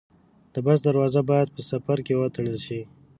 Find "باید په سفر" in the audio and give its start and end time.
1.29-1.97